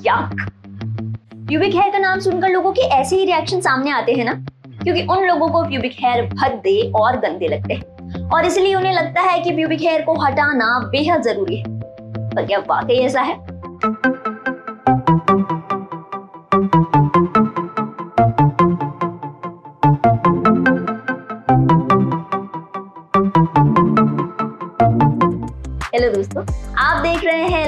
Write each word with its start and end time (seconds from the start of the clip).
यक 0.00 0.50
pubic 1.34 1.74
hair 1.74 1.92
का 1.92 1.98
नाम 1.98 2.20
सुनकर 2.20 2.48
लोगों 2.48 2.72
के 2.72 2.80
ऐसे 2.80 3.16
ही 3.16 3.24
रिएक्शन 3.24 3.60
सामने 3.60 3.90
आते 3.90 4.12
हैं 4.12 4.24
ना? 4.24 4.32
क्योंकि 4.82 5.02
उन 5.02 5.24
लोगों 5.24 5.48
को 5.48 5.64
प्यूबिक 5.64 5.92
हेयर 6.00 6.24
भद्दे 6.26 6.92
और 6.94 7.16
गंदे 7.16 7.48
लगते 7.48 7.74
हैं। 7.74 7.82
और 8.30 8.44
इसलिए 8.44 8.74
उन्हें 8.74 8.92
लगता 8.92 9.20
है 9.20 9.40
कि 9.40 9.50
प्यूबिक 9.50 9.80
हेयर 9.80 10.02
को 10.02 10.14
हटाना 10.14 10.78
बेहद 10.78 11.22
ज़रूरी 11.22 11.56
है। 11.56 11.64
पर 12.30 12.46
क्या 12.46 12.58
वाकई 12.58 12.94
ऐसा 12.94 13.20
है? 13.20 13.34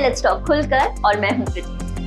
लेट्स 0.08 0.22
टॉक 0.24 0.46
खुलकर 0.46 1.02
और 1.06 1.18
मैं 1.20 1.30
हूँ 1.38 1.46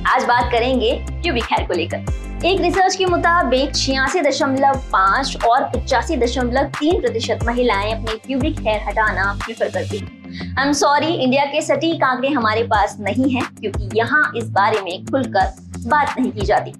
आज 0.08 0.24
बात 0.24 0.50
करेंगे 0.52 0.92
प्यूबिक 1.10 1.44
हेयर 1.44 1.66
को 1.66 1.74
लेकर। 1.74 2.46
एक 2.46 2.60
रिसर्च 2.60 2.94
के 2.96 3.06
मुताबिक 3.06 3.74
छियासी 3.76 4.20
दशमलव 4.20 4.78
पाँच 4.92 5.44
और 5.46 5.64
पचासी 5.66 6.16
दशमलव 6.16 6.64
तीन 6.78 7.00
प्रतिशत 7.00 7.44
महिलाएँ 7.46 7.92
अपने 7.92 8.16
प्यूबिक 8.26 8.58
हेयर 8.60 8.80
हटाना 8.88 9.32
प्रीफर 9.44 9.68
करती 9.68 9.98
हैं। 9.98 10.56
आई 10.58 10.66
एम 10.66 10.72
सॉरी 10.72 11.12
इंडिया 11.14 11.44
के 11.44 11.60
सटीक 11.62 12.04
आंकड़े 12.04 12.28
हमारे 12.30 12.62
पास 12.64 12.96
नहीं 13.00 13.30
है, 13.34 13.42
क्योंकि 13.60 13.88
यहाँ 13.94 14.32
इस 14.36 14.48
बारे 14.50 14.80
में 14.80 15.04
खुलकर 15.06 15.52
बात 15.86 16.18
नहीं 16.18 16.32
की 16.32 16.46
जाती। 16.46 16.74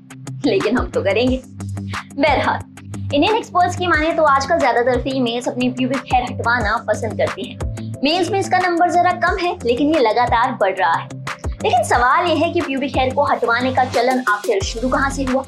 लेकिन 0.47 0.79
हम 0.79 0.87
तो 0.87 1.03
करेंगे। 1.03 1.41
बहरहाल 1.47 2.61
इंडियन 3.15 3.37
एक्सपर्ट्स 3.37 3.77
की 3.79 3.87
माने 3.87 4.13
तो 4.13 4.23
आजकल 4.27 4.59
ज़्यादातर 4.59 5.01
फीमेल्स 5.03 5.49
अपनी 5.49 5.69
प्यूबिक 5.71 6.13
हेयर 6.13 6.33
हटवाना 6.33 6.77
पसंद 6.89 7.19
करती 7.19 7.45
हैं। 7.45 7.72
मेल्स 8.05 8.31
में 8.31 8.39
इसका 8.41 8.59
नंबर 8.59 8.91
जरा 8.91 9.11
कम 9.11 9.37
है, 9.37 9.59
लेकिन 9.65 9.95
ये 9.95 10.01
लगातार 10.01 10.53
बढ़ 10.61 10.75
रहा 10.79 10.93
है। 10.93 11.09
लेकिन 11.49 11.85
सवाल 11.85 12.27
यह 12.27 12.45
है 12.45 12.53
कि 12.53 12.61
प्यूबिक 12.61 12.97
हेयर 12.97 13.15
को 13.15 13.25
हटवाने 13.25 13.73
का 13.73 13.85
चलन 13.85 14.25
आखिर 14.29 14.63
शुरू 14.63 14.89
कहाँ 14.89 15.11
से 15.11 15.25
हुआ? 15.25 15.43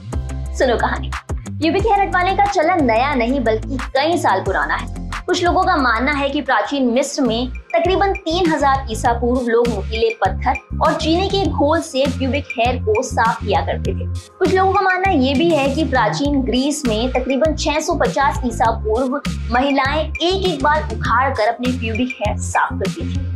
सुनो 0.55 0.77
कहानी। 0.77 1.11
प्यूबिक 1.33 1.83
हेयर 1.83 2.01
हटवाने 2.01 2.37
का 2.37 2.47
चलन 2.47 2.85
नया 2.85 3.15
नहीं, 3.15 3.41
बल्कि 3.41 3.77
कई 3.77 4.19
साल 4.19 4.41
पुराना 4.41 4.75
है। 4.75 4.94
कुछ 5.27 5.45
लोगों 5.45 5.63
का 5.65 5.77
मानना 5.77 6.13
है 6.13 6.29
कि 6.31 6.41
प्राचीन 6.43 6.87
मिस्र 6.87 7.23
में 7.23 7.51
तकरीबन 7.51 8.13
3000 8.13 8.87
ईसा 8.91 9.13
पूर्व 9.13 9.47
लोग 9.49 9.69
नुकीले 9.69 10.09
पत्थर 10.21 10.79
और 10.83 10.95
चीनी 10.95 11.29
के 11.29 11.45
घोल 11.51 11.81
से 11.81 12.05
प्यूबिक 12.19 12.45
हेयर 12.59 12.83
को 12.83 13.03
साफ़ 13.03 13.45
किया 13.45 13.61
करते 13.61 13.95
थे। 13.95 14.07
कुछ 14.39 14.55
लोगों 14.55 14.73
का 14.73 14.81
मानना 14.81 15.11
ये 15.11 15.35
भी 15.35 15.51
है 15.51 15.75
कि 15.75 15.85
प्राचीन 15.85 16.41
ग्रीस 16.43 16.83
में 16.87 17.11
तकरीबन 17.13 17.57
650 17.57 18.41
ईसा 18.47 18.71
पूर्व 18.71 19.21
महिलाएँ 19.53 20.05
एक 20.23 20.47
एक 20.47 20.63
बार 20.63 20.89
उखाड़ 20.93 21.35
कर 21.35 21.49
अपने 21.49 21.79
प्यूबिक 21.79 22.09
हेयर 22.09 22.39
साफ़ 22.39 22.75
करती 22.75 23.03
थी। 23.03 23.35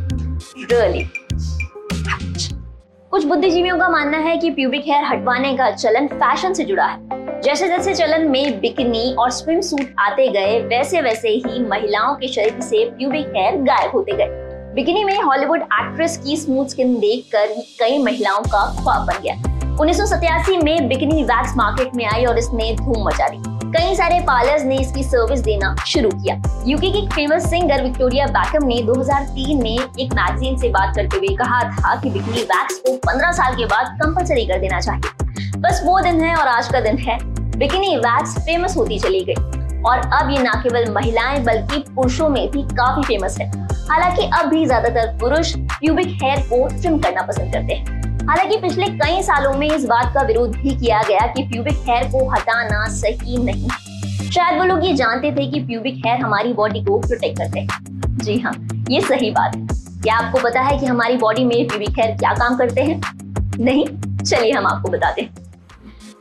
Really? 0.65 1.05
कुछ 3.11 3.25
बुद्धिजीवियों 3.25 3.77
का 3.79 3.89
मानना 3.89 4.17
है 4.17 4.37
कि 4.37 4.49
प्यूबिक 4.49 4.83
हेयर 4.85 5.03
हटवाने 5.03 5.57
का 5.57 5.71
चलन 5.71 6.07
फ़ैशन 6.07 6.53
से 6.53 6.65
जुड़ा 6.65 6.85
है। 6.85 7.18
जैसे 7.43 7.67
जैसे 7.67 7.93
चलन 7.93 8.27
में 8.27 8.59
बिकनी 8.59 9.15
और 9.19 9.31
स्विम 9.31 9.61
सूट 9.61 9.95
आते 9.99 10.27
गए, 10.27 10.59
वैसे 10.59 11.01
वैसे 11.01 11.29
ही 11.29 11.59
महिलाओं 11.59 12.15
के 12.15 12.27
शरीर 12.27 12.61
से 12.61 12.85
प्यूबिक 12.85 13.27
हेयर 13.37 13.55
गायब 13.55 13.91
होते 13.91 14.11
गए। 14.11 14.27
बिकनी 14.75 15.03
में 15.03 15.21
हॉलीवुड 15.21 15.61
एक्ट्रेस 15.61 16.17
की 16.17 16.37
स्मूथ 16.37 16.65
स्किन 16.65 16.99
देखकर 16.99 17.47
कई 17.79 17.97
महिलाओं 17.97 18.41
का 18.41 18.81
ख्वाब 18.81 19.07
बन 19.07 19.13
गया। 19.23 19.33
उन्नीस 19.79 19.97
सौ 19.97 20.05
सतासी 20.05 20.57
में 20.57 20.87
बिकनी 20.87 21.23
वैक्स 21.23 21.55
मार्केट 21.57 21.95
में 21.95 22.05
आई 22.05 22.25
और 22.25 22.37
इसने 22.37 22.75
धूम 22.75 23.07
मचा 23.07 23.27
दी। 23.27 23.37
कई 23.77 23.95
सारे 23.95 24.19
पार्लर्स 24.19 24.63
ने 24.63 24.77
इसकी 24.77 25.03
सर्विस 25.03 25.39
देना 25.39 25.75
शुरू 25.75 26.09
किया। 26.09 26.63
यूके 26.67 26.91
की 26.91 27.07
फ़ेमस 27.07 27.49
सिंगर 27.49 27.83
विक्टोरिया 27.83 28.25
बैकम 28.25 28.67
ने 28.67 28.81
2003 28.83 29.63
में 29.63 29.77
एक 29.99 30.13
मैगजीन 30.13 30.57
से 30.57 30.69
बात 30.69 30.95
करते 30.95 31.17
हुए 31.17 31.35
कहा 31.35 31.63
था 31.63 32.01
कि 32.01 32.09
बिकनी 32.09 32.41
वैक्स 32.41 32.77
को 32.77 32.97
15 32.97 33.31
साल 33.31 33.55
के 33.55 33.65
बाद 33.65 33.97
कंपलसरी 34.03 34.45
कर 34.45 34.59
देना 34.59 34.79
चाहिए। 34.79 35.27
बस 35.57 35.81
वो 35.85 35.99
दिन 36.01 36.21
है 36.21 36.35
और 36.35 36.47
आज 36.47 36.67
का 36.67 36.79
दिन 36.79 36.97
है। 36.97 37.28
बिकनी 37.59 37.95
वैक्स 37.97 38.37
फ़ेमस 38.37 38.75
होती 38.77 38.99
चली 38.99 39.23
गई। 39.23 39.81
और 39.81 39.97
अब 40.13 40.29
ये 40.31 40.41
ना 40.43 40.51
केवल 40.63 40.91
महिलाएँ, 40.91 41.39
बल्कि 41.43 41.79
पुरुषों 41.95 42.29
में 42.29 42.49
भी 42.51 42.61
काफ़ी 42.63 43.03
फ़ेमस 43.03 43.37
है। 43.39 43.47
हालाँकि 43.89 44.29
अब 44.39 44.49
भी 44.49 44.65
ज़्यादातर 44.65 45.17
पुरुष 45.17 45.53
प्यूबिक 45.55 46.07
हेयर 46.23 46.39
को 46.39 46.67
ट्रिम 46.71 46.99
करना 46.99 47.21
पसंद 47.21 47.53
करते 47.53 47.73
हैं। 47.73 47.97
हालाँकि 48.27 48.57
पिछले 48.57 48.85
कई 48.85 49.21
सालों 49.21 49.53
में 49.53 49.67
इस 49.67 49.85
बात 49.85 50.13
का 50.13 50.21
विरोध 50.21 50.55
भी 50.55 50.75
किया 50.75 51.01
गया 51.01 51.25
कि 51.27 51.43
प्यूबिक 51.43 51.83
हेयर 51.87 52.07
को 52.11 52.29
हटाना 52.29 52.87
सही 52.89 53.37
नहीं। 53.37 53.69
शायद 54.29 54.57
वो 54.59 54.65
लोग 54.65 54.85
ये 54.85 54.93
जानते 54.93 55.31
थे 55.31 55.51
कि 55.51 55.59
प्यूबिक 55.59 56.01
हेयर 56.05 56.21
हमारी 56.21 56.53
बॉडी 56.53 56.83
को 56.83 56.99
प्रोटेक्ट 56.99 57.37
करते 57.37 57.59
हैं। 57.59 58.17
जी 58.17 58.39
हाँ 58.39 58.53
ये 58.89 59.01
सही 59.01 59.31
बात 59.31 59.55
है। 59.55 59.67
क्या 60.03 60.15
आपको 60.15 60.39
पता 60.39 60.61
है 60.61 60.77
कि 60.77 60.85
हमारी 60.85 61.17
बॉडी 61.17 61.45
में 61.45 61.67
प्यूबिक 61.67 61.99
हेयर 61.99 62.15
क्या 62.17 62.33
काम 62.33 62.57
करते 62.57 62.81
हैं? 62.81 63.01
नहीं? 63.59 63.85
चलिए 64.23 64.51
हम 64.51 64.67
आपको 64.67 64.89
बताते 64.89 65.21
हैं। 65.21 65.48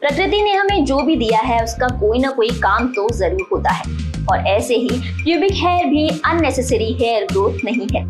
प्रकृति 0.03 0.41
ने 0.43 0.53
हमें 0.53 0.85
जो 0.85 0.99
भी 1.03 1.15
दिया 1.17 1.39
है, 1.41 1.63
उसका 1.65 1.87
कोई 2.01 2.19
ना 2.19 2.31
कोई 2.31 2.49
काम 2.61 2.87
तो 2.89 3.09
ज़रूर 3.13 3.47
होता 3.53 3.71
है। 3.71 3.97
और 4.31 4.47
ऐसे 4.47 4.75
ही 4.75 4.89
प्यूबिक 5.25 5.53
हेयर 5.55 5.87
भी 5.87 6.09
अननेसेसरी 6.25 6.93
हेयर 6.93 7.25
ग्रोथ 7.25 7.65
नहीं 7.65 7.87
है। 7.95 8.05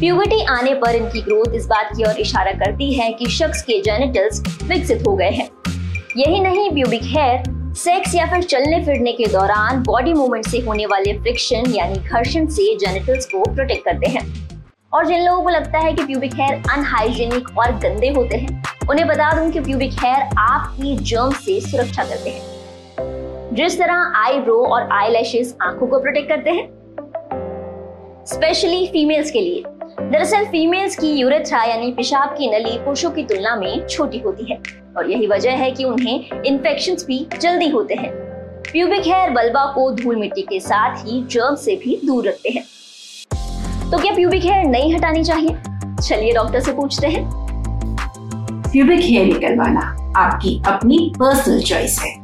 प्यूबर्टी 0.00 0.42
आने 0.44 0.74
पर 0.74 0.94
इनकी 0.94 1.20
ग्रोथ 1.20 1.54
इस 1.54 1.66
बात 1.66 1.92
की 1.96 2.04
ओर 2.04 2.20
इशारा 2.20 2.52
करती 2.54 2.92
है 2.92 3.10
कि 3.12 3.26
शख्स 3.30 3.62
के 3.62 3.80
जेनिटल्स 3.82 4.42
विकसित 4.64 5.06
हो 5.06 5.14
गए 5.16 5.30
हैं। 5.30 5.48
यही 6.16 6.40
नहीं 6.40 6.70
प्यूबिक 6.70 7.02
हेयर 7.06 7.72
सेक्स 7.74 8.14
या 8.14 8.26
फिर 8.26 8.42
चलने 8.44 8.84
फिरने 8.84 9.12
के 9.12 9.26
दौरान 9.26 9.82
बॉडी 9.82 10.12
मूवमेंट 10.12 10.46
से 10.46 10.58
होने 10.58 10.86
वाले 10.86 11.12
फ्रिक्शन 11.18 11.72
यानी 11.74 11.98
घर्षण 12.00 12.46
से 12.48 12.74
जेनिटल्स 12.76 13.26
को 13.26 13.44
प्रोटेक्ट 13.54 13.84
करते 13.84 14.10
हैं। 14.10 14.26
और 14.94 15.06
जिन 15.06 15.24
लोगों 15.24 15.42
को 15.42 15.50
लगता 15.50 15.78
है 15.78 15.92
कि 15.92 16.04
प्यूबिक 16.04 16.34
हेयर 16.34 16.54
अनहाइजीनिक 16.72 17.58
और 17.58 17.72
गंदे 17.72 18.08
होते 18.08 18.36
हैं, 18.36 18.62
उन्हें 18.90 19.06
बता 19.08 19.30
दूँ 19.32 19.50
कि 19.50 19.60
प्यूबिक 19.60 19.92
हेयर 19.92 20.36
आपकी 20.38 20.96
जर्म 20.96 21.30
से 21.30 21.60
सुरक्षा 21.60 22.04
करते 22.04 22.30
हैं। 22.30 23.54
जिस 23.54 23.78
तरह 23.78 24.12
आईब्रो 24.16 24.56
और 24.64 24.88
आई 24.92 25.14
आँखों 25.62 25.86
को 25.86 25.98
प्रोटेक्ट 26.00 26.28
करते 26.28 26.50
हैं 26.50 26.66
स्पेशली 28.26 28.86
फीमेल्स 28.86 29.30
के 29.30 29.40
लिए। 29.40 29.62
दरअसल 30.00 30.44
फीमेल्स 30.44 30.96
की 30.96 31.12
यूरेथ्रा 31.12 31.62
यानी 31.62 31.90
पेशाब 31.92 32.28
की 32.28 32.50
नली 32.50 32.78
पुरुषों 32.78 33.10
की 33.10 33.24
तुलना 33.24 33.56
में 33.56 33.86
छोटी 33.86 34.18
होती 34.18 34.50
है, 34.52 34.58
और 34.96 35.10
यही 35.10 35.26
वजह 35.26 35.52
है 35.52 35.70
कि 35.70 35.84
उन्हें 35.84 36.42
इन्फेक्शन 36.46 36.96
भी 37.06 37.26
जल्दी 37.40 37.68
होते 37.68 37.94
हैं। 37.94 38.12
प्यूबिक 38.72 39.06
हेयर 39.06 39.30
बल्बा 39.30 39.64
को 39.66 39.90
धूल 39.92 40.16
मिट्टी 40.16 40.42
के 40.42 40.60
साथ 40.60 41.04
ही 41.06 41.22
जर्म 41.24 41.54
से 41.54 41.76
भी 41.76 42.00
दूर 42.04 42.28
रखते 42.28 42.48
हैं। 42.48 42.64
तो 43.84 43.98
क्या 43.98 44.12
प्यूबिक 44.14 44.44
हेयर 44.44 44.64
नहीं 44.64 44.94
हटानी 44.94 45.24
चाहिए? 45.24 45.56
चलिए 46.02 46.32
डॉक्टर 46.32 46.60
से 46.60 46.72
पूछते 46.72 47.06
हैं। 47.06 47.24
प्यूबिक 48.62 49.00
हेयर 49.00 49.26
निकलवाना 49.26 49.80
आपकी 50.16 50.62
अपनी 50.66 51.12
पर्सनल 51.16 51.60
चॉइस 51.60 51.98
है। 52.00 52.14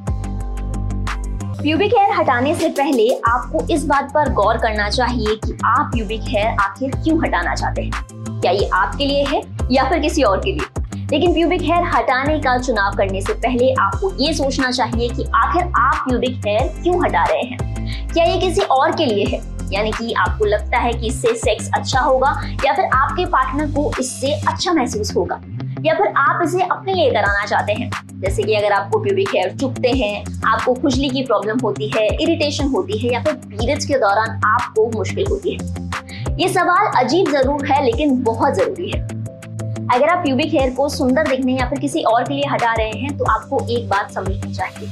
प्यूबिक 1.62 1.94
हेयर 1.94 2.12
हटाने 2.21 2.54
से 2.54 2.69
पहले 2.69 3.09
आपको 3.28 3.66
इस 3.75 3.87
बात 3.87 4.10
पर 4.15 4.32
गौर 4.32 4.59
करना 4.59 4.88
चाहिए 4.91 5.34
कि 5.34 5.59
आप 5.65 5.91
प्यूबिक 5.94 6.21
हेयर 6.22 6.56
आखिर 6.60 6.91
क्यों 6.91 7.19
हटाना 7.22 7.54
चाहते 7.54 7.82
हैं? 7.82 7.92
क्या 8.41 8.53
ये 8.53 8.69
आपके 8.72 9.06
लिए 9.06 9.25
है 9.25 9.42
या 9.71 9.84
फिर 9.84 9.98
किसी 9.98 10.22
और 10.22 10.41
के 10.41 10.53
लिए? 10.53 10.83
लेकिन 11.13 11.34
प्यूबिक 11.34 11.63
हेयर 11.63 11.84
हटाने 11.95 12.39
का 12.41 12.59
चुनाव 12.59 12.97
करने 12.97 13.21
से 13.21 13.33
पहले 13.33 13.72
आपको 13.80 14.13
ये 14.21 14.33
सोचना 14.33 14.71
चाहिए 14.71 15.09
कि 15.09 15.24
आखिर 15.34 15.72
आप 15.77 16.04
प्यूबिक 16.09 16.42
हेयर 16.47 16.83
क्यों 16.83 17.04
हटा 17.04 17.24
रहे 17.24 17.42
हैं? 17.42 18.09
क्या 18.13 18.24
ये 18.24 18.41
किसी 18.41 18.60
और 18.60 18.97
के 18.97 19.06
लिए 19.06 19.24
है? 19.24 19.59
यानी 19.72 19.91
कि 19.93 20.13
आपको 20.19 20.45
लगता 20.45 20.78
है 20.78 20.93
कि 20.93 21.07
इससे 21.07 21.34
सेक्स 21.37 21.71
अच्छा 21.77 22.01
होगा, 22.01 22.31
या 22.67 22.72
फिर 22.72 22.84
आपके 22.95 23.27
पार्टनर 23.27 23.71
को 23.72 23.91
इससे 24.01 24.33
अच्छा 24.49 24.72
महसूस 24.72 25.15
होगा, 25.17 25.41
या 25.84 25.95
फिर 25.95 26.13
आप 26.19 26.41
इसे 26.45 26.63
अपने 26.63 26.95
लिए 26.95 27.11
कराना 27.11 27.45
चाहते 27.47 27.72
हैं। 27.72 27.91
जैसे 28.21 28.43
कि 28.43 28.55
अगर 28.55 28.72
आपको 28.72 28.99
प्यूबिक 28.99 29.28
हेयर 29.34 29.57
चुपते 29.57 29.91
हैं, 29.91 30.25
आपको 30.47 30.75
खुजली 30.75 31.09
की 31.11 31.22
प्रॉब्लम 31.22 31.59
होती 31.59 31.91
है 31.91 32.07
इरिटेशन 32.15 32.69
होती 32.69 32.99
है, 32.99 33.13
या 33.13 33.22
फिर 33.22 33.34
पीरियड्स 33.34 33.87
के 33.87 33.99
दौरान 33.99 34.41
आपको 34.47 34.91
मुश्किल 34.91 35.27
होती 35.27 35.55
है। 35.55 36.39
ये 36.39 36.49
सवाल 36.49 36.87
अजीब 36.97 37.31
ज़रूर 37.31 37.66
है, 37.66 37.84
लेकिन 37.84 38.23
बहुत 38.23 38.55
ज़रूरी 38.55 38.91
है। 38.91 39.09
अगर 39.89 40.09
आप 40.09 40.23
प्यूबिक 40.25 40.53
हेयर 40.53 40.75
को 40.75 40.89
सुंदर 40.89 41.28
दिखने 41.28 41.53
या 41.53 41.69
फिर 41.69 41.78
किसी 41.78 42.03
और 42.05 42.25
के 42.25 42.34
लिए 42.34 42.49
हटा 42.51 42.73
रहे 42.73 42.91
हैं 42.93 43.16
तो 43.19 43.25
आपको 43.31 43.66
एक 43.71 43.89
बात 43.89 44.11
समझनी 44.13 44.55
चाहिए। 44.55 44.91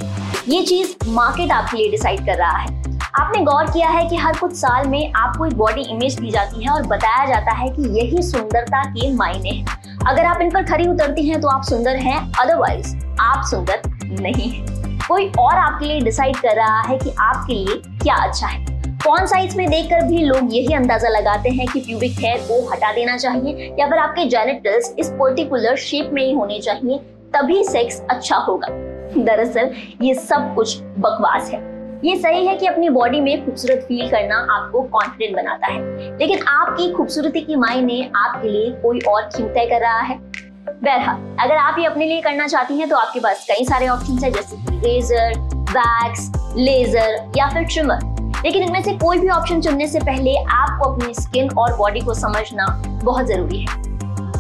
ये 0.49 0.63
चीज़ 0.63 0.95
मार्केट 1.11 1.53
आपके 1.53 1.77
लिए 1.77 1.91
डिसाइड 1.91 2.25
कर 2.27 2.37
रहा 2.37 2.57
है। 2.57 2.98
आपने 3.19 3.41
गौर 3.45 3.71
किया 3.71 3.89
है 3.89 4.05
कि 4.09 4.17
हर 4.17 4.37
कुछ 4.39 4.53
साल 4.53 4.87
में 4.89 5.13
आपको 5.17 5.47
एक 5.47 5.55
बॉडी 5.59 5.83
इमेज 5.91 6.19
दी 6.19 6.31
जाती 6.31 6.65
है 6.65 6.71
और 6.73 6.83
बताया 6.87 7.25
जाता 7.27 7.53
है 7.53 7.69
कि 7.69 7.89
यही 7.99 8.23
सुंदरता 8.23 8.83
के 8.85 9.13
मायने 9.13 9.51
हैं। 9.51 10.07
अगर 10.07 10.25
आप 10.25 10.41
इन 10.41 10.51
पर 10.51 10.65
खरी 10.65 10.87
उतरती 10.89 11.29
हैं 11.29 11.41
तो 11.41 11.49
आप 11.49 11.63
सुंदर 11.63 11.97
हैं 11.97 12.17
अदरवाइज़ 12.41 12.95
आप 13.21 13.45
सुंदर 13.45 13.81
नहीं 14.21 14.51
हैं। 14.51 14.99
कोई 15.09 15.27
और 15.39 15.55
आपके 15.55 15.87
लिए 15.87 16.01
डिसाइड 16.01 16.37
कर 16.37 16.57
रहा 16.57 16.81
है 16.81 16.99
कि 16.99 17.15
आपके 17.21 17.55
लिए 17.55 17.81
क्या 18.03 18.17
अच्छा 18.27 18.47
है? 18.47 18.65
कौन 19.05 19.27
साइज़ 19.27 19.57
में 19.57 19.69
देखकर 19.71 20.05
भी 20.05 20.19
लोग 20.19 20.55
यही 20.55 20.75
अंदाज़ा 20.75 21.09
लगाते 21.09 21.51
हैं 21.51 21.67
कि 21.69 21.81
प्यूबिक 21.81 22.19
हेयर 22.19 22.39
को 22.49 22.61
हटा 22.71 22.93
देना 22.93 23.17
चाहिए 23.17 23.75
या 23.81 23.87
फिर 23.87 23.99
आपके 23.99 24.25
जेनिटल्स 24.27 24.95
इस 24.99 25.11
पर्टिकुलर 25.11 25.77
शेप 25.79 26.11
में 26.13 26.23
ही 26.23 26.33
होने 26.35 26.61
चाहिए, 26.61 26.99
तभी 27.35 27.63
सेक्स 27.65 28.01
अच्छा 28.11 28.37
होगा। 28.39 28.69
दरअसल 29.17 29.75
ये 30.03 30.15
सब 30.15 30.55
कुछ 30.55 30.79
बकवास 30.99 31.51
है। 31.51 31.68
ये 32.05 32.15
सही 32.17 32.47
है 32.47 32.55
कि 32.57 32.67
अपनी 32.67 32.89
बॉडी 32.89 33.21
में 33.21 33.45
खूबसूरत 33.45 33.85
फील 33.89 34.09
करना 34.11 34.37
आपको 34.51 34.81
कॉन्फिडेंट 34.83 35.37
बनाता 35.37 35.67
है। 35.67 36.19
लेकिन 36.19 36.43
आपकी 36.49 36.91
खूबसूरती 36.93 37.41
की 37.41 37.57
मायने 37.57 38.01
आपके 38.17 38.49
लिए 38.49 38.71
कोई 38.83 39.01
और 39.09 39.23
क्यों 39.37 39.49
तय 39.49 39.67
कर 39.67 39.81
रहा 39.81 40.01
है? 40.01 40.17
बहरहाल, 40.17 41.37
अगर 41.41 41.57
आप 41.57 41.79
ये 41.79 41.87
अपने 41.87 42.07
लिए 42.07 42.21
करना 42.21 42.47
चाहती 42.47 42.79
हैं 42.79 42.89
तो 42.89 42.97
आपके 42.97 43.21
पास 43.21 43.47
कई 43.51 43.65
सारे 43.65 43.89
ऑप्शन 43.89 44.25
है, 44.25 44.31
जैसे 44.31 44.57
कि 44.57 44.79
रेजर 44.79 45.39
वैक्स 45.71 46.31
लेजर 46.57 47.33
या 47.37 47.49
फिर 47.49 47.65
ट्रिमर 47.65 48.43
लेकिन 48.45 48.63
इनमें 48.63 48.83
से 48.83 48.93
कोई 48.95 49.19
भी 49.19 49.29
ऑप्शन 49.29 49.61
चुनने 49.61 49.87
से 49.87 50.01
पहले 50.01 50.37
आपको 50.37 50.91
अपनी 50.91 51.15
स्किन 51.15 51.51
और 51.51 51.77
बॉडी 51.77 52.01
को 52.01 52.15
समझना 52.15 52.67
बहुत 53.05 53.27
ज़रूरी 53.27 53.61
है। 53.61 53.87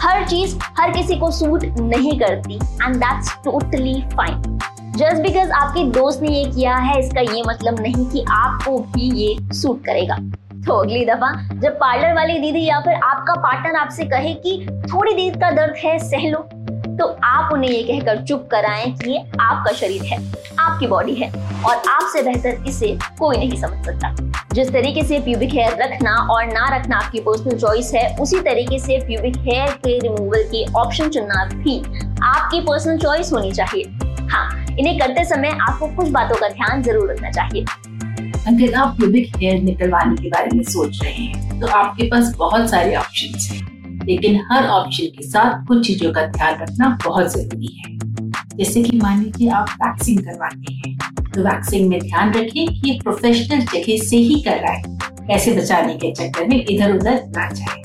हर 0.00 0.26
चीज़ 0.28 0.58
हर 0.78 0.90
किसी 0.90 1.16
को 1.16 1.30
सूट 1.30 1.64
नहीं 1.80 2.18
करती 2.20 2.54
and 2.54 2.96
that's 2.96 3.34
totally 3.44 4.02
fine 4.16 4.58
just 4.98 5.22
because 5.22 5.50
आपके 5.52 5.82
दोस्त 5.92 6.22
ने 6.22 6.28
ये 6.28 6.44
किया 6.44 6.76
है, 6.76 6.98
इसका 7.00 7.20
ये 7.22 7.42
मतलब 7.46 7.80
नहीं 7.80 8.06
कि 8.06 8.24
आपको 8.30 8.78
भी 8.92 9.10
ये 9.16 9.52
सूट 9.54 9.84
करेगा। 9.84 10.16
तो 10.66 10.74
अगली 10.74 11.04
दफ़ा, 11.06 11.30
जब 11.54 11.76
पार्लर 11.80 12.14
वाली 12.14 12.38
दीदी 12.38 12.64
या 12.64 12.80
फिर 12.80 12.94
आपका 12.94 13.34
पार्टनर 13.34 13.76
आपसे 13.76 14.04
कहे 14.04 14.32
कि 14.36 14.66
थोड़ी 14.84 15.12
देर 15.12 15.36
का 15.40 15.50
दर्द 15.50 15.76
है, 15.84 15.98
सह 16.00 16.28
लो 16.30 16.38
तो 16.98 17.06
आप 17.24 17.52
उन्हें 17.52 17.70
ये 17.70 17.82
कहकर 17.82 18.24
चुप 18.24 18.48
कराएँ 18.50 18.90
कि 18.92 19.10
ये 19.10 19.18
आपका 19.40 19.72
शरीर 19.72 20.02
है, 20.04 20.18
आपकी 20.58 20.86
बॉडी 20.86 21.14
है, 21.14 21.30
और 21.62 21.82
आपसे 21.88 22.22
बेहतर 22.22 22.64
इसे 22.68 22.96
कोई 23.18 23.36
नहीं 23.36 23.60
समझ 23.60 23.84
सकता। 23.86 24.14
जिस 24.52 24.72
तरीके 24.72 25.02
से 25.02 25.20
प्यूबिक 25.20 25.54
हेयर 25.54 25.76
रखना 25.82 26.16
और 26.32 26.46
ना 26.46 26.68
रखना 26.76 26.96
आपकी 26.96 27.20
पर्सनल 27.20 27.58
चॉइस 27.58 27.92
है, 27.94 28.16
उसी 28.16 28.40
तरीके 28.40 28.78
से 28.78 28.98
प्यूबिक 29.06 29.36
हेयर 29.42 29.70
के 29.84 29.98
रिमूवल 29.98 30.42
के 30.54 30.64
ऑप्शन 30.74 31.08
चुनना 31.08 31.44
भी 31.54 31.78
आपकी 32.24 32.60
पर्सनल 32.60 32.98
चॉइस 32.98 33.32
होनी 33.32 33.52
चाहिए। 33.52 34.26
हाँ 34.30 34.64
इन्हें 34.78 34.98
करते 34.98 35.24
समय 35.24 35.48
आपको 35.60 35.86
कुछ 35.96 36.08
बातों 36.10 36.36
का 36.36 36.48
ध्यान 36.48 36.82
ज़रूर 36.82 37.10
रखना 37.10 37.30
चाहिए। 37.30 37.64
अगर 38.48 38.74
आप 38.74 38.96
प्यूबिक 38.96 39.36
हेयर 39.36 39.62
निकलवाने 39.62 40.16
के 40.16 40.28
बारे 40.28 40.56
में 40.56 40.62
सोच 40.64 41.02
रहे 41.02 41.12
हैं 41.12 41.60
तो 41.60 41.66
आपके 41.68 42.06
पास 42.10 42.34
बहुत 42.38 42.70
सारे 42.70 42.94
ऑप्शन 42.96 43.38
हैं। 43.46 44.06
लेकिन 44.06 44.40
हर 44.50 44.66
ऑप्शन 44.68 45.06
के 45.16 45.26
साथ 45.28 45.66
कुछ 45.66 45.86
चीज़ों 45.86 46.12
का 46.12 46.24
ध्यान 46.28 46.60
रखना 46.60 46.88
बहुत 47.04 47.32
ज़रूरी 47.32 47.74
है। 47.78 47.96
जैसे 48.56 48.82
कि 48.82 48.96
मान 48.98 49.22
लीजिए 49.22 49.48
आप 49.50 49.68
वैक्सिंग 49.82 50.18
करवाते 50.18 50.72
हैं 50.74 50.96
तो 51.34 51.42
वैक्सिंग 51.42 51.88
में 51.88 51.98
ध्यान 52.00 52.32
रखें 52.34 52.66
कि 52.66 52.80
ये 52.84 52.98
प्रोफेशनल 53.02 53.60
जगह 53.66 54.04
से 54.04 54.16
ही 54.18 54.40
कर 54.42 54.58
रहा 54.58 54.72
है। 54.72 54.96
पैसे 55.20 55.52
बचाने 55.54 55.94
के 55.96 56.12
चक्कर 56.14 56.48
में 56.48 56.64
इधर 56.64 56.94
उधर 56.94 57.22
ना 57.28 57.50
जाए। 57.50 57.82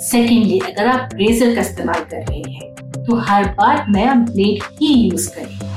सेकेंडली 0.00 0.58
अगर 0.60 0.86
आप 0.88 1.08
रेजर 1.14 1.54
का 1.54 1.60
इस्तेमाल 1.60 2.04
कर 2.04 2.24
रहे 2.24 2.52
हैं 2.52 2.74
तो 3.04 3.16
हर 3.28 3.48
बार 3.54 3.84
नया 3.88 4.14
ब्लेड 4.14 4.62
ही 4.80 4.92
यूज़ 5.00 5.28
करें। 5.34 5.67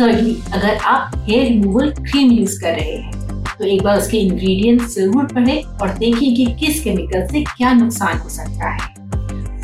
थर्डली 0.00 0.36
अगर 0.54 0.76
आप 0.76 1.12
हेयर 1.18 1.48
रिमूवल 1.48 1.90
क्रीम 1.90 2.30
यूज़ 2.32 2.60
कर 2.60 2.74
रहे 2.74 2.92
हैं 2.92 3.18
तो 3.58 3.64
एक 3.64 3.82
बार 3.82 3.98
उसके 3.98 4.18
इंग्रेडिएंट्स 4.18 4.94
ज़रूर 4.94 5.24
पढ़े 5.34 5.60
और 5.82 5.88
देखिए 5.88 6.34
कि 6.36 6.46
किस 6.60 6.82
केमिकल 6.84 7.26
से 7.26 7.42
क्या 7.56 7.72
नुकसान 7.72 8.18
हो 8.18 8.28
सकता 8.28 8.68
है। 8.68 8.88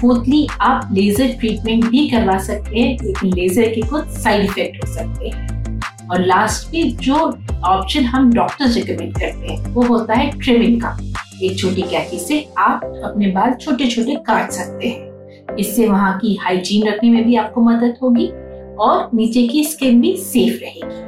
फोर्थली 0.01 0.47
आप 0.61 0.89
लेजर 0.93 1.33
ट्रीटमेंट 1.41 1.85
भी 1.85 2.09
करवा 2.09 2.37
सकते 2.39 2.79
हैं, 2.79 2.97
लेकिन 3.03 3.33
लेजर 3.35 3.69
के 3.75 3.83
कुछ 3.83 4.09
साइड 4.19 4.45
इफ़ेक्ट 4.45 4.85
हो 4.85 4.93
सकते 4.95 5.29
हैं। 5.29 6.09
और 6.11 6.25
लास्ट 6.25 6.75
में 6.75 6.97
जो 6.97 7.17
ऑप्शन 7.65 8.05
हम 8.05 8.33
डॉक्टर्स 8.33 8.77
रिकमेंड 8.77 9.13
करते 9.13 9.53
हैं, 9.53 9.75
वो 9.75 9.83
होता 9.83 10.15
है 10.15 10.31
ट्रिमिंग 10.39 10.81
का। 10.83 10.97
एक 11.43 11.59
छोटी 11.59 11.83
कैंची 11.83 12.19
से 12.19 12.47
आप 12.59 12.85
अपने 13.05 13.27
बाल 13.27 13.55
छोटे 13.55 13.87
छोटे 13.87 14.15
काट 14.27 14.51
सकते 14.51 14.89
हैं। 14.89 15.57
इससे 15.57 15.87
वहाँ 15.87 16.19
की 16.19 16.35
हाइजीन 16.43 16.89
रखने 16.89 17.11
में 17.11 17.25
भी 17.25 17.37
आपको 17.37 17.61
मदद 17.61 17.97
होगी। 18.03 18.31
और 18.79 19.11
नीचे 19.15 19.47
की 19.49 19.65
स्किन 19.65 20.01
भी 20.01 20.17
सेफ़ 20.19 20.61
रहेगी। 20.63 21.05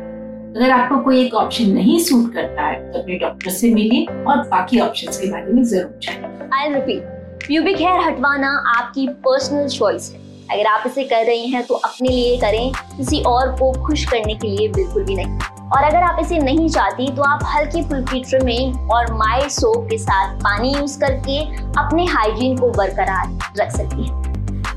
अगर 0.51 0.71
आपको 0.71 0.99
कोई 1.05 1.21
एक 1.21 1.35
ऑप्शन 1.35 1.71
नहीं 1.73 1.99
सूट 2.01 2.33
करता 2.35 2.63
है 2.63 2.93
तो 2.93 2.99
अपने 2.99 3.19
डॉक्टर 3.19 3.51
से 3.51 3.73
मिलिए 3.75 4.05
और 4.25 4.43
बाकी 4.49 4.81
ऑप्शंस 4.81 5.19
के 5.21 5.31
बारे 5.31 5.53
में 5.53 5.63
ज़रूर 5.65 5.99
जानिए। 6.03 6.49
आई 6.55 6.73
रिपीट 6.75 7.03
प्यूबिक 7.47 7.77
हेयर 7.77 8.01
हटवाना 8.03 8.49
आपकी 8.69 9.07
पर्सनल 9.27 9.69
चॉइस 9.69 10.11
है। 10.13 10.27
अगर 10.51 10.67
आप 10.67 10.83
इसे 10.87 11.05
कर 11.05 11.25
रही 11.27 11.47
हैं 11.49 11.63
तो 11.67 11.75
अपने 11.75 12.09
लिए 12.09 12.37
करें। 12.41 12.73
किसी 12.97 13.21
और 13.27 13.51
को 13.59 13.73
खुश 13.87 14.05
करने 14.11 14.35
के 14.35 14.49
लिए 14.49 14.69
बिल्कुल 14.69 15.05
भी 15.05 15.15
नहीं। 15.15 15.39
और 15.69 15.83
अगर 15.85 16.03
आप 16.03 16.19
इसे 16.21 16.39
नहीं 16.39 16.69
चाहती 16.69 17.11
तो 17.17 17.23
आप 17.23 17.41
हल्की 17.47 17.83
फुल्की 17.89 18.21
ट्रिमिंग 18.21 18.91
और 18.91 19.13
माइल्ड 19.15 19.51
सोप 19.51 19.87
के 19.91 19.99
साथ 19.99 20.39
पानी 20.41 20.73
यूज़ 20.75 20.99
करके 21.01 21.39
अपने 21.81 22.05
हाइजीन 22.07 22.57
को 22.59 22.71
बरकरार 22.71 23.39
रख 23.59 23.71
सकती 23.73 24.07
हैं। 24.07 24.23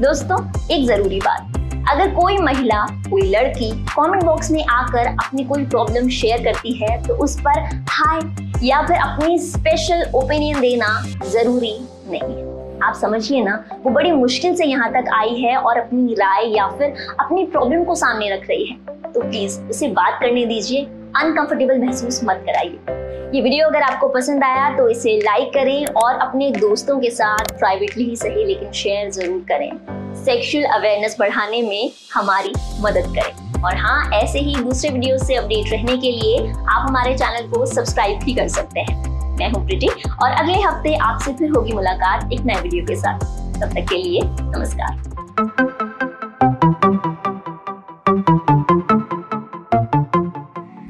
दोस्तों, 0.02 0.44
एक 0.72 0.86
ज़रूरी 0.88 1.20
बात। 1.20 1.51
अगर 1.90 2.14
कोई 2.16 2.38
महिला, 2.38 2.86
कोई 3.10 3.22
लड़की 3.30 3.70
कमेंट 3.88 4.24
बॉक्स 4.24 4.50
में 4.52 4.64
आकर 4.64 5.08
अपनी 5.08 5.44
कोई 5.44 5.66
प्रॉब्लम 5.66 6.08
शेयर 6.10 6.44
करती 6.44 6.74
है 6.74 7.02
तो 7.04 7.14
उस 7.24 7.40
पर 7.40 7.60
हाय 7.90 8.20
या 8.64 8.82
फिर 8.82 8.98
अपनी 8.98 9.38
स्पेशल 9.40 10.04
ओपिनियन 10.16 10.60
देना 10.62 10.88
ज़रूरी 11.26 11.74
नहीं 12.08 12.36
है। 12.36 12.50
आप 12.82 12.94
समझिए 12.96 13.42
ना, 13.44 13.64
वो 13.84 13.92
बड़ी 13.92 14.12
मुश्किल 14.12 14.56
से 14.56 14.66
यहाँ 14.66 14.92
तक 14.92 15.10
आई 15.14 15.36
है 15.36 15.56
और 15.58 15.78
अपनी 15.78 16.14
राय 16.14 16.48
या 16.56 16.68
फिर 16.70 16.94
अपनी 17.20 17.46
प्रॉब्लम 17.46 17.84
को 17.84 17.96
सामने 17.96 18.30
रख 18.34 18.48
रही 18.50 18.66
है। 18.66 18.78
तो 19.06 19.22
प्लीज़ 19.22 19.60
उसे 19.62 19.88
बात 19.90 20.20
करने 20.22 20.46
दीजिए 20.46 20.84
अनकंफर्टेबल 20.84 21.80
महसूस 21.80 22.20
मत 22.24 22.44
कराइए। 22.46 23.00
ये 23.36 23.42
वीडियो 23.42 23.68
अगर 23.68 23.82
आपको 23.84 24.08
पसंद 24.10 24.44
आया 24.44 24.70
तो 24.78 24.88
इसे 24.90 25.18
लाइक 25.20 25.50
करें 25.54 25.86
और 25.96 26.20
अपने 26.20 26.52
दोस्तों 26.52 27.00
के 27.00 27.10
साथ 27.12 27.58
प्राइवेटली 27.60 28.04
ही 28.04 28.16
सही 28.16 28.46
लेकिन 28.46 28.72
शेयर 28.74 29.10
ज़रूर 29.12 29.44
करें। 29.50 30.01
सेक्सुअल 30.16 30.64
अवेयरनेस 30.74 31.16
बढ़ाने 31.20 31.62
में 31.62 31.92
हमारी 32.14 32.54
मदद 32.82 33.16
करें। 33.16 33.62
और 33.64 33.76
हाँ 33.78 34.10
ऐसे 34.14 34.40
ही 34.40 34.56
दूसरे 34.56 34.90
वीडियो 34.90 35.18
से 35.18 35.36
अपडेट 35.36 35.72
रहने 35.72 35.98
के 35.98 36.12
लिए 36.12 36.38
आप 36.48 36.86
हमारे 36.88 37.14
चैनल 37.18 37.50
को 37.50 37.66
सब्सक्राइब 37.66 38.24
भी 38.24 38.34
कर 38.34 38.48
सकते 38.48 38.80
हैं। 38.80 39.10
मैं 39.38 39.50
हूँ 39.52 39.66
प्रीति 39.66 39.88
और 40.24 40.32
अगले 40.32 40.62
हफ़्ते 40.62 40.96
आपसे 40.96 41.34
फिर 41.34 41.52
होगी 41.52 41.74
मुलाकात 41.74 42.32
एक 42.34 42.42
नए 42.42 42.62
वीडियो 42.62 42.86
के 42.86 42.96
साथ। 42.96 43.20
तब 43.62 43.74
तक 43.76 43.86
के 43.90 43.98
लिए 43.98 44.22
नमस्कार। 44.24 45.00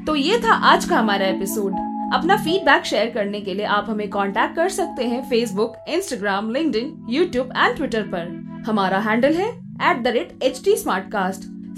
तो 0.06 0.16
ये 0.16 0.38
था 0.38 0.54
आज 0.72 0.84
का 0.84 0.98
हमारा 0.98 1.26
एपिसोड 1.26 1.72
अपना 2.14 2.36
फीडबैक 2.36 2.84
शेयर 2.84 3.10
करने 3.10 3.40
के 3.40 3.54
लिए 3.54 3.66
आप 3.66 3.86
हमें 3.88 4.08
कांटेक्ट 4.10 4.56
कर 4.56 4.68
सकते 4.68 5.04
हैं 5.04 5.22
Facebook 5.30 5.76
Instagram 5.88 6.50
linked 6.50 6.76
YouTube 7.10 7.52
and 7.56 7.76
Twitter 7.76 8.02
पर। 8.14 8.41
हमारा 8.66 8.98
हैंडल 8.98 9.32
है 9.32 9.48
at 9.90 10.02
the 10.02 10.06
rate 10.06 10.38
H 10.42 10.62
T 10.64 10.74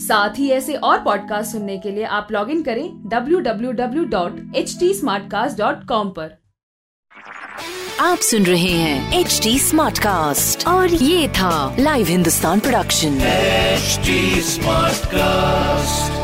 साथ 0.02 0.38
ही 0.38 0.50
ऐसे 0.50 0.74
और 0.74 0.98
पॉडकास्ट 1.00 1.52
सुनने 1.52 1.78
के 1.78 1.90
लिए 1.90 2.04
आप 2.04 2.28
लॉग 2.32 2.50
इन 2.50 2.62
करें 2.62 3.08
W 3.08 3.40
W 3.40 3.72
W 3.72 4.04
dot 4.04 4.32
www.htsmartcast.com 4.32 6.10
पर। 6.16 6.44
आप 8.00 8.18
सुन 8.18 8.42
रहे 8.42 8.70
हैं 8.70 9.20
एच 9.20 9.40
टी 9.42 9.58
और 10.66 10.88
ये 10.88 11.28
था 11.28 11.76
live 11.78 12.06
Hindustan 12.06 12.60
production 12.60 13.18
smart 14.40 15.06
cast 15.06 16.23